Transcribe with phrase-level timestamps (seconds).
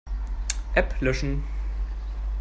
[0.75, 1.43] App löschen.